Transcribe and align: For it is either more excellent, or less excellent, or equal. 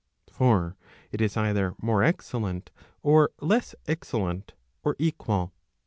For 0.31 0.77
it 1.11 1.21
is 1.21 1.37
either 1.37 1.75
more 1.79 2.01
excellent, 2.01 2.71
or 3.03 3.29
less 3.39 3.75
excellent, 3.87 4.53
or 4.83 4.95
equal. 4.97 5.53